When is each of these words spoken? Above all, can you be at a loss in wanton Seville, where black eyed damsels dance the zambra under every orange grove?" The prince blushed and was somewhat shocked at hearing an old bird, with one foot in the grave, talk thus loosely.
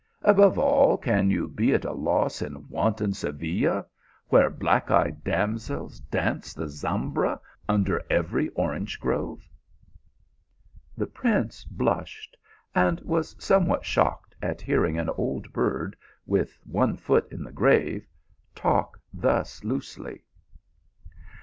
Above 0.23 0.57
all, 0.57 0.97
can 0.97 1.29
you 1.29 1.47
be 1.47 1.75
at 1.75 1.85
a 1.85 1.91
loss 1.93 2.41
in 2.41 2.67
wanton 2.69 3.13
Seville, 3.13 3.85
where 4.29 4.49
black 4.49 4.89
eyed 4.89 5.23
damsels 5.23 5.99
dance 5.99 6.55
the 6.55 6.67
zambra 6.67 7.39
under 7.69 8.01
every 8.09 8.49
orange 8.55 8.99
grove?" 8.99 9.47
The 10.97 11.05
prince 11.05 11.63
blushed 11.65 12.35
and 12.73 12.99
was 13.01 13.35
somewhat 13.37 13.85
shocked 13.85 14.33
at 14.41 14.59
hearing 14.59 14.97
an 14.97 15.09
old 15.09 15.53
bird, 15.53 15.95
with 16.25 16.57
one 16.63 16.95
foot 16.97 17.31
in 17.31 17.43
the 17.43 17.51
grave, 17.51 18.07
talk 18.55 18.99
thus 19.13 19.63
loosely. 19.63 20.23